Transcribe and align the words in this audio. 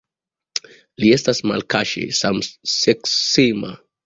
Li 1.03 1.11
estas 1.17 1.41
malkaŝe 1.51 2.03
samseksema. 2.21 3.73